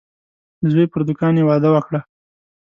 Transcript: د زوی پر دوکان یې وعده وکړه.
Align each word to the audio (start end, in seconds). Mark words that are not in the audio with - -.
د 0.61 0.63
زوی 0.73 0.85
پر 0.91 1.01
دوکان 1.07 1.33
یې 1.39 1.43
وعده 1.49 1.69
وکړه. 1.71 1.99